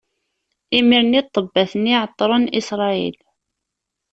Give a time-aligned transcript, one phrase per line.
[0.77, 3.17] Imiren ṭṭebbat-nni ɛeṭṭren Isṛayil.